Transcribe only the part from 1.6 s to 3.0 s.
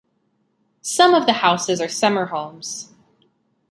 are summer homes.